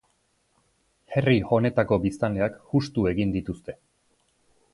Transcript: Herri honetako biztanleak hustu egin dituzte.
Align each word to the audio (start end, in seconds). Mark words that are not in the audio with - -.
Herri 1.15 1.35
honetako 1.57 1.99
biztanleak 2.07 2.57
hustu 2.73 3.07
egin 3.13 3.37
dituzte. 3.37 3.79